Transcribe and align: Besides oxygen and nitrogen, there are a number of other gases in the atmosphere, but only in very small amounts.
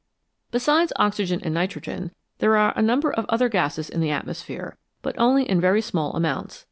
Besides 0.49 0.91
oxygen 0.95 1.41
and 1.43 1.53
nitrogen, 1.53 2.09
there 2.39 2.57
are 2.57 2.73
a 2.75 2.81
number 2.81 3.11
of 3.13 3.27
other 3.29 3.49
gases 3.49 3.87
in 3.87 3.99
the 4.01 4.09
atmosphere, 4.09 4.75
but 5.03 5.13
only 5.19 5.47
in 5.47 5.61
very 5.61 5.83
small 5.83 6.13
amounts. 6.13 6.59